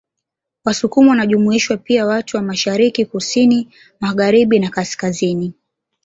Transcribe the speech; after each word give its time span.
Wasukuma 0.65 1.09
wanajumuishwa 1.09 1.77
pia 1.77 2.05
watu 2.05 2.37
wa 2.37 2.43
Mashariki 2.43 3.05
kusini 3.05 3.67
Magharibina 3.99 4.69
kaskazini 4.69 5.53